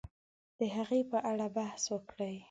د 0.59 0.61
هغې 0.75 1.01
په 1.11 1.17
اړه 1.31 1.47
بحث 1.57 1.83
وکړي 1.93 2.35